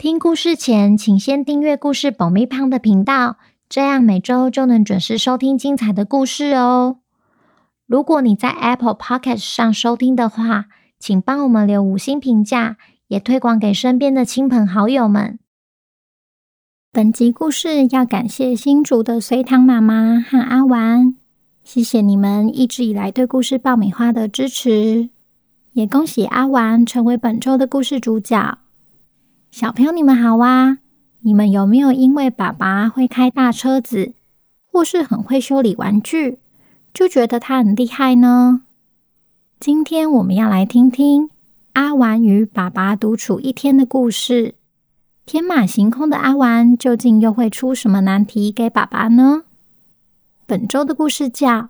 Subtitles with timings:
[0.00, 3.36] 听故事前，请先订阅故事爆米胖的频道，
[3.68, 7.00] 这样每周就能准时收听精彩的故事哦。
[7.86, 10.68] 如果你在 Apple Podcast 上收听的话，
[10.98, 15.38] 请帮我们留五星评价，也推广给身边的亲朋好友们。
[16.90, 21.14] 本集故事要感谢新竹的隋唐妈妈和阿丸，
[21.62, 25.10] 谢谢你们一直以来对故事爆米花的支持，
[25.72, 28.59] 也恭喜阿丸成为本周的故事主角。
[29.50, 30.78] 小朋友，你们好啊！
[31.22, 34.14] 你们有没有因为爸爸会开大车子，
[34.70, 36.38] 或是很会修理玩具，
[36.94, 38.62] 就觉得他很厉害呢？
[39.58, 41.30] 今天我们要来听听
[41.72, 44.54] 阿丸与爸爸独处一天的故事。
[45.26, 49.42] 天马行空的阿丸，究竟又会出什么难题给爸爸呢？
[50.46, 51.48] 本周的故事叫《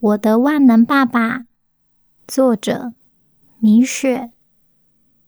[0.00, 1.38] 我的万能爸爸》，
[2.26, 2.92] 作者
[3.60, 4.32] 米雪。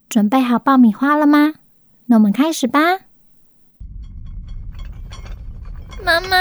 [0.08, 1.54] 准备好爆米花了吗？
[2.10, 2.80] 那我们开始吧。
[6.02, 6.38] 妈妈，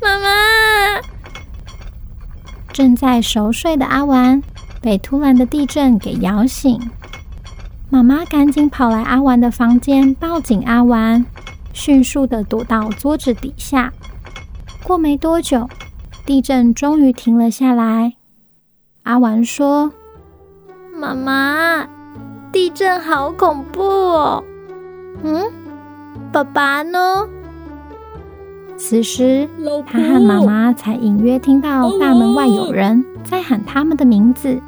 [0.00, 1.00] 妈妈，
[2.72, 4.40] 正在熟睡的阿丸
[4.80, 6.80] 被突然的地震给摇醒。
[7.88, 11.26] 妈妈赶紧跑来阿丸的房间，抱紧阿丸，
[11.72, 13.92] 迅速的躲到桌子底下。
[14.84, 15.68] 过没多久，
[16.24, 18.14] 地震终于停了下来。
[19.02, 19.92] 阿丸说
[20.94, 21.88] ：“妈妈。”
[22.52, 24.44] 地震好恐怖哦！
[25.22, 25.44] 嗯，
[26.32, 27.26] 爸爸呢？
[28.76, 29.48] 此时，
[29.86, 34.58] 他和妈妈才隐约听到大门外有人在喊他们的名字。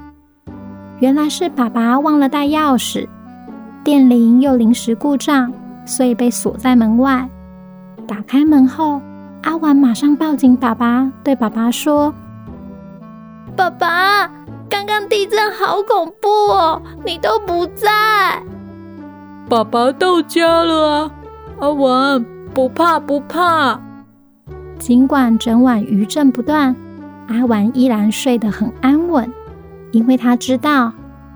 [1.01, 3.09] 原来是爸爸忘了带钥匙，
[3.83, 5.53] 电铃又临时故障，
[5.85, 7.29] 所以被锁在门外。
[8.07, 9.01] 打开门后，
[9.43, 12.15] 阿丸马上抱紧爸爸，对爸爸说
[13.57, 14.31] ：“爸爸。”
[15.09, 18.43] 地震好恐怖哦，你都不在。
[19.49, 21.11] 爸爸到家了啊，
[21.61, 23.81] 阿文不怕不怕。
[24.79, 26.75] 尽管整晚余震不断，
[27.29, 29.33] 阿文依然睡得很安稳，
[29.93, 30.93] 因为他知道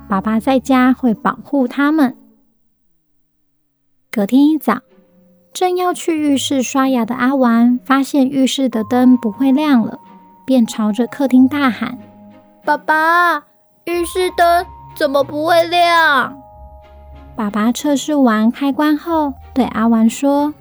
[0.08, 2.16] 爸爸在家会保护他们。
[4.10, 4.78] 隔天一早，
[5.52, 9.98] 正要去浴室刷牙的阿文发现浴室的灯不会亮了，
[10.46, 11.98] 便朝着客厅大喊。
[12.66, 13.44] 爸爸，
[13.84, 14.66] 浴室灯
[14.96, 16.36] 怎么不会亮？
[17.36, 20.52] 爸爸测试完开关后，对阿丸说：“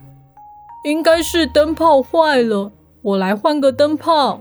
[0.86, 2.72] 应该是灯泡坏了，
[3.02, 4.40] 我来换个灯泡。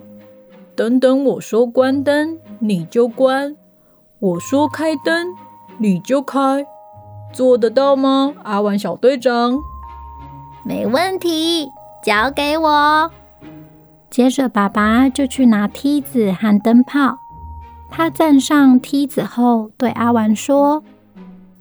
[0.77, 3.57] 等等，我说关灯，你就关；
[4.19, 5.29] 我说开灯，
[5.79, 6.67] 你就开。
[7.33, 9.59] 做得到吗，阿丸小队长？”
[10.67, 11.71] 没问题，
[12.03, 13.11] 交给我。
[14.11, 17.21] 接着，爸爸就去拿梯子和灯泡。
[17.97, 20.83] 他站上梯子后，对阿丸说：“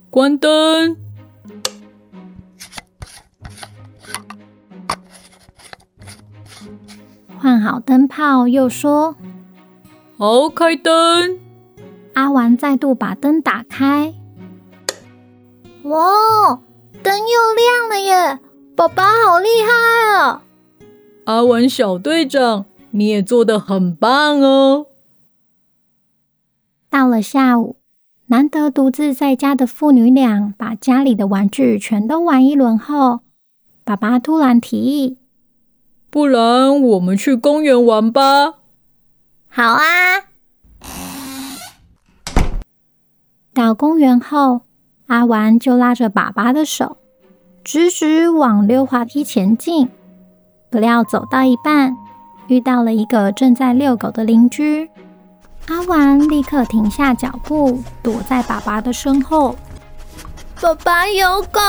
[0.09, 0.97] 关灯。”
[7.37, 9.15] 换好灯泡，又说
[10.17, 11.37] ：“好，开灯。”
[12.15, 14.15] 阿丸再度把灯打开。
[15.83, 16.59] 哇，
[17.03, 18.39] 灯又亮了耶！
[18.75, 19.69] 爸爸好厉害
[20.17, 20.41] 啊！
[21.25, 24.87] 阿丸小队长，你也做的很棒哦。
[26.93, 27.77] 到了下午，
[28.27, 33.21] 难得独自在家的父女俩把家里的玩具全都玩一轮后，
[33.83, 35.17] 爸爸突然提议
[36.11, 38.59] ：“不然我们去公园玩吧
[39.49, 39.81] ？”“好啊！”
[43.55, 44.61] 到公园后，
[45.07, 46.97] 阿丸就拉着爸爸的手，
[47.63, 49.89] 直直往溜滑梯前进。
[50.69, 51.95] 不料走到一半，
[52.49, 54.91] 遇到了一个正在遛狗的邻居。
[55.67, 59.55] 阿丸立刻停下脚步，躲在爸爸的身后。
[60.61, 61.59] 爸爸有狗，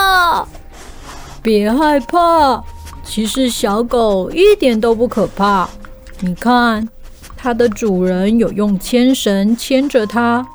[1.43, 2.63] 别害怕。
[3.03, 5.69] 其实小狗一点都不可怕。
[6.21, 6.89] 你看，
[7.37, 10.47] 它的主人有用牵绳牵着它，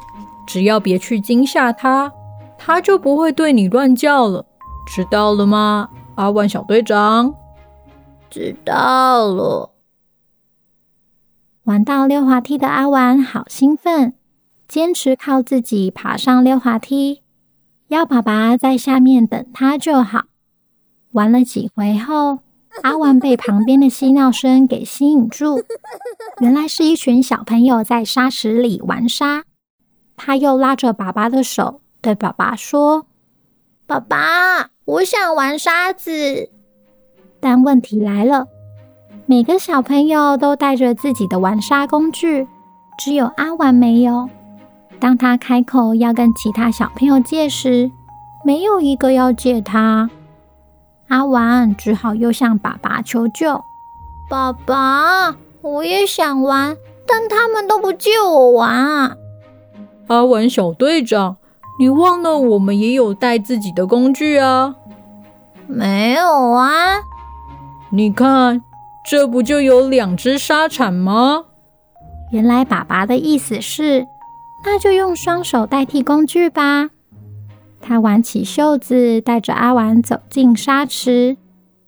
[0.48, 2.12] 只要别去惊吓它，
[2.58, 4.46] 它就不会对你乱叫了。
[4.88, 7.34] 知道了吗，阿万小队长？
[8.30, 9.70] 知道了。
[11.70, 14.16] 玩到溜滑梯的阿丸好兴奋，
[14.68, 17.22] 坚持靠自己爬上溜滑梯，
[17.90, 20.24] 要爸爸在下面等他就好。
[21.12, 22.40] 玩了几回后，
[22.82, 25.64] 阿玩被旁边的嬉闹声给吸引住，
[26.42, 29.44] 原来是一群小朋友在沙池里玩沙。
[30.18, 33.06] 他又拉着爸爸的手，对爸爸说
[33.86, 36.50] ：“爸爸，我想玩沙子。”
[37.40, 38.48] 但问题来了，
[39.30, 42.48] 每个小朋友都带着自己的玩沙工具，
[42.98, 44.28] 只有阿玩没有。
[45.00, 47.92] 当他开口要跟其他小朋友借时，
[48.44, 50.10] 没有一个要借他。
[51.10, 53.64] 阿玩只好又向爸爸求救
[54.28, 59.16] ：“爸爸，我也想玩，但他们都不借我玩啊。”
[60.10, 61.38] 阿玩小队长，
[61.78, 64.74] 你忘了我们也有带自己的工具啊？
[65.68, 66.96] 没有啊。
[67.92, 68.64] 你看，
[69.06, 71.46] 这不就有两只沙铲吗？
[72.32, 74.06] 原来爸爸的意思是，
[74.64, 76.90] 那就用双手代替工具吧。
[77.82, 81.38] 他挽起袖子，带着阿丸走进沙池，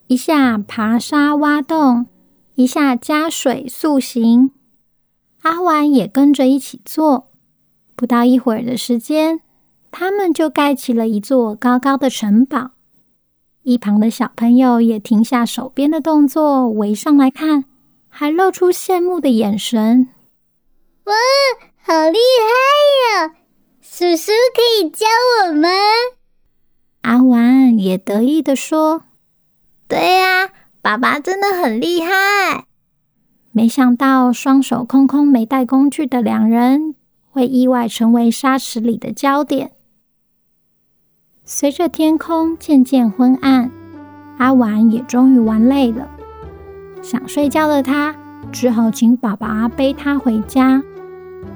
[0.07, 2.07] 一下爬沙挖洞，
[2.55, 4.51] 一下加水塑形。
[5.43, 7.27] 阿丸也跟着一起做。
[7.95, 9.41] 不到一会儿的时间，
[9.91, 12.71] 他们就盖起了一座高高的城堡。
[13.63, 17.65] 一旁的小朋友也停下手边的动作，围上来看，
[18.09, 20.09] 还露出羡慕的眼神。
[21.03, 21.13] 哇，
[21.83, 23.35] 好厉害呀！
[23.81, 25.05] 叔叔可以教
[25.47, 25.69] 我吗？
[27.01, 29.03] 阿丸也得意地说
[29.87, 30.49] ：“对呀，
[30.81, 32.65] 爸爸真的很厉害。”
[33.53, 36.95] 没想到双手空空没带工具的两人，
[37.29, 39.73] 会意外成为沙池里的焦点。
[41.43, 43.71] 随着天空渐渐昏暗，
[44.37, 46.07] 阿玩也终于玩累了，
[47.01, 48.15] 想睡觉的他
[48.51, 50.83] 只好请爸爸背他回家。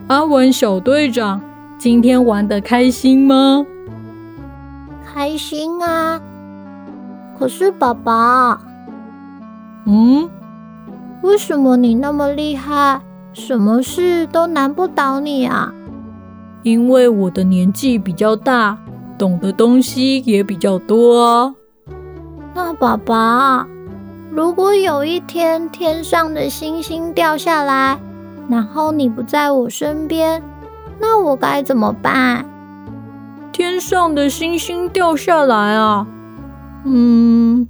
[0.07, 1.39] 阿文小队长，
[1.77, 3.63] 今天玩的开心吗？
[5.05, 6.19] 开心啊！
[7.37, 8.59] 可是爸爸，
[9.85, 10.27] 嗯，
[11.21, 13.01] 为什么你那么厉害，
[13.33, 15.71] 什么事都难不倒你啊？
[16.63, 18.79] 因为我的年纪比较大。
[19.17, 21.55] 懂的东西也比较多啊。
[22.53, 23.67] 那爸爸，
[24.31, 27.99] 如果有一天天上的星星掉下来，
[28.49, 30.41] 然后你不在我身边，
[30.99, 32.45] 那我该怎么办？
[33.51, 36.07] 天上的星星掉下来啊？
[36.85, 37.67] 嗯，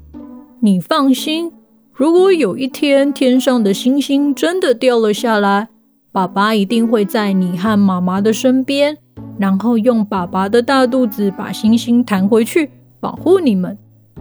[0.60, 1.52] 你放心，
[1.94, 5.70] 如果有一天天上的星星真的掉了下来，
[6.12, 8.98] 爸爸一定会在你和妈妈的身边。
[9.38, 13.78] 然后用爸爸的大肚子把星星弹回去，保护你们，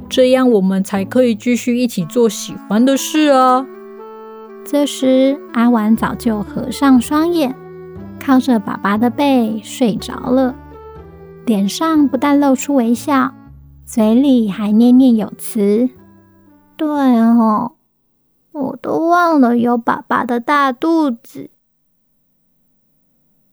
[0.09, 3.65] 这样我们才可以继续一起做喜欢的事啊！
[4.65, 7.55] 这时，阿玩早就合上双眼，
[8.19, 10.55] 靠着爸爸的背睡着了，
[11.47, 13.33] 脸上不但露出微笑，
[13.85, 15.91] 嘴里还念念有词
[16.77, 17.73] ：“对哦，
[18.53, 21.51] 我都忘了有爸爸的大肚子。”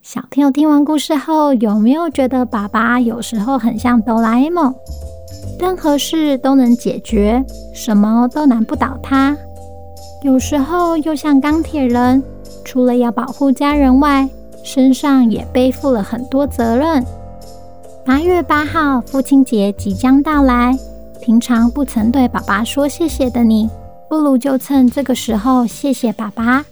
[0.01, 4.73] 小朋友听完故事后，有没有觉得爸爸有时候很像哆啦 A 梦？
[5.59, 9.37] 任何事都能解决，什么都难不倒他。
[10.23, 12.23] 有时候又像钢铁人，
[12.65, 14.27] 除了要保护家人外，
[14.63, 17.05] 身上也背负了很多责任。
[18.03, 20.75] 八月八号，父亲节即将到来，
[21.21, 23.69] 平常不曾对爸爸说谢谢的你，
[24.09, 26.65] 不如就趁这个时候谢谢爸爸，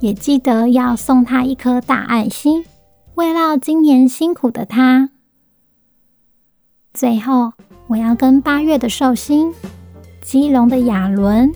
[0.00, 2.64] 也记得要送他一颗大爱心。
[3.14, 5.10] 慰劳今年辛苦的他。
[6.94, 7.52] 最后，
[7.88, 9.52] 我要跟八月的寿星、
[10.22, 11.52] 基隆的亚伦、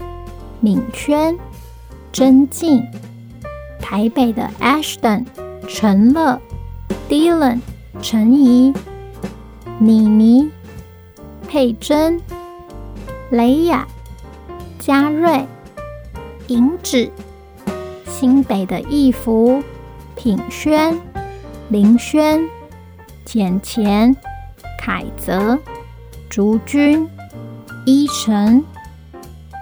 [0.60, 1.38] 敏轩、
[2.12, 2.84] 真静、
[3.80, 5.24] 台北的 Ashton、
[5.66, 6.38] 陈乐、
[7.08, 7.60] Dylan、
[8.02, 8.74] 陈怡、
[9.78, 10.50] 妮妮、
[11.48, 12.20] 佩珍、
[13.30, 13.88] 雷雅、
[14.78, 15.46] 嘉瑞、
[16.48, 17.10] 银芷、
[18.06, 19.62] 新北的义福、
[20.14, 21.00] 品轩。
[21.68, 22.48] 林轩、
[23.24, 24.14] 简钱、
[24.78, 25.58] 凯泽、
[26.30, 27.08] 竹君、
[27.84, 28.62] 依晨、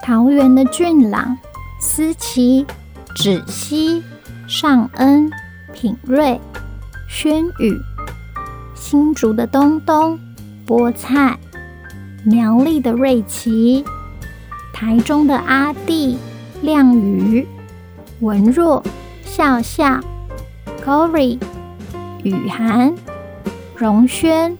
[0.02, 1.38] 桃园的俊朗、
[1.80, 2.66] 思琪、
[3.16, 4.02] 芷熙、
[4.46, 5.30] 尚恩、
[5.73, 6.38] 品瑞、
[7.08, 7.75] 轩宇、
[8.75, 10.18] 新竹的东东、
[10.66, 11.38] 菠菜、
[12.23, 13.82] 苗栗的瑞琪、
[14.75, 16.18] 台中的阿弟、
[16.61, 17.49] 亮宇、
[18.20, 18.84] 文若、
[19.25, 19.99] 笑笑、
[20.84, 21.38] Cory。
[22.24, 22.94] 雨涵、
[23.76, 24.56] 荣轩、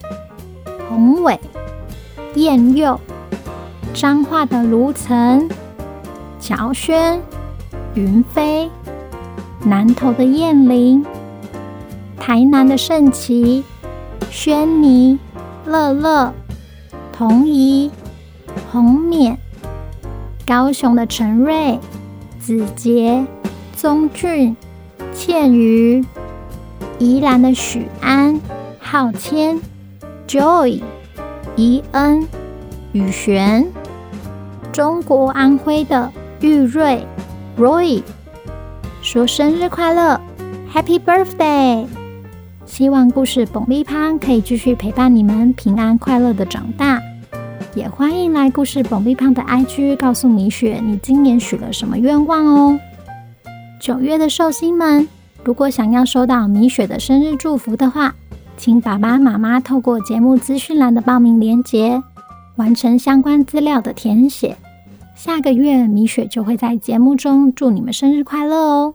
[0.87, 1.40] 宏伟、
[2.35, 3.00] 燕佑、
[3.94, 5.49] 彰化的卢岑、
[6.38, 7.18] 乔轩、
[7.94, 8.71] 云飞、
[9.64, 11.06] 南投的燕玲、
[12.21, 13.64] 台南的盛琪、
[14.30, 15.18] 轩尼、
[15.64, 16.35] 乐乐、
[17.14, 17.90] 童怡、
[18.71, 19.38] 红冕、
[20.47, 21.80] 高雄的陈瑞、
[22.38, 23.25] 子杰、
[23.73, 24.54] 宗俊、
[25.14, 26.04] 倩瑜、
[26.99, 28.41] 宜兰的许安、
[28.79, 29.61] 浩谦、
[30.29, 30.81] Joy、
[31.57, 32.27] 宜恩、
[32.93, 33.67] 宇璇，
[34.73, 36.11] 中国安徽的
[36.41, 37.05] 玉瑞、
[37.59, 38.03] Roy，
[39.03, 40.21] 说生日快乐
[40.73, 41.87] ，Happy Birthday！
[42.65, 47.03] 希望故事爆米花可以继续陪伴你们平安快乐的长大。
[47.75, 52.79] 也欢迎来故事爆米花的 IG 告诉米雪你今年许了什么愿望哦。
[53.81, 55.09] 九月的寿星们，
[55.45, 58.15] 如果想要收到米雪的生日祝福的话，
[58.57, 62.03] 请爸爸妈妈透过节目资讯栏的报名链接，
[62.57, 64.57] 完成相关资料的填写。
[65.15, 68.95] 下个月米雪就会在节目中祝你们生日快乐哦。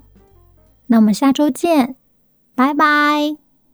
[0.88, 1.96] 那我们下周见，
[2.56, 3.49] 拜拜。